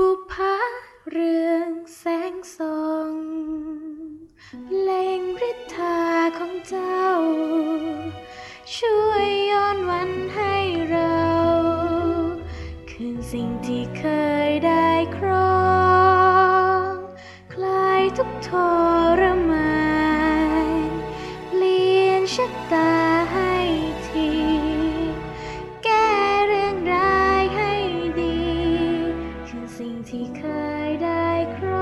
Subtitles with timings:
[0.00, 0.56] บุพา
[1.12, 3.12] เรื่องแสงส่อง
[4.66, 6.00] เพลงฤทธา
[6.38, 7.06] ของเจ้า
[8.76, 10.54] ช่วยย้อนวันให้
[10.90, 11.24] เรา
[12.90, 14.04] คืนสิ่งที่เค
[14.48, 15.64] ยได้ครอ
[16.88, 16.90] ง
[17.52, 18.50] คลายทุกท
[19.20, 19.80] รมา
[20.66, 20.68] น
[21.48, 22.89] เปลี่ยนชะตา
[31.40, 31.79] I cry.